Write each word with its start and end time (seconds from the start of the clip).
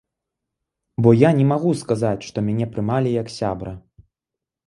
Бо 1.07 1.13
я 1.15 1.29
не 1.39 1.43
магу 1.51 1.73
сказаць, 1.83 2.25
што 2.29 2.37
мяне 2.47 2.65
прымалі 2.77 3.09
як 3.21 3.27
сябра. 3.37 3.75